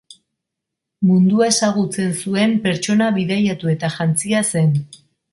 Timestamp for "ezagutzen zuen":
1.49-2.55